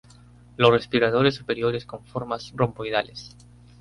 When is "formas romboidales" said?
2.07-3.37